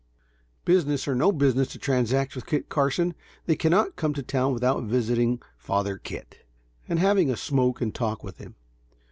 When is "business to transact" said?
1.31-2.33